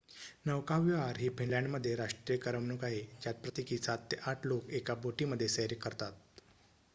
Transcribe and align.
नौकाविहार 0.45 1.17
ही 1.17 1.27
फिनलँडमध्ये 1.31 1.93
राष्ट्रीय 1.95 2.37
करमणूक 2.37 2.83
आहे 2.83 3.01
ज्यात 3.21 3.35
प्रत्येकी 3.43 3.77
७ 3.79 3.97
ते 4.11 4.17
८ 4.25 4.45
लोक 4.45 4.69
एका 4.73 4.93
बोटीमध्ये 5.03 5.47
सैर 5.49 5.73
करतात 5.81 6.11